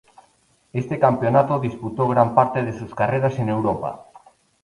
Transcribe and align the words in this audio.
Este 0.73 0.97
campeonato 0.97 1.59
disputó 1.59 2.07
gran 2.07 2.33
parte 2.33 2.63
de 2.63 2.73
sus 2.73 2.95
carreras 2.95 3.37
en 3.37 3.49
Europa. 3.49 4.07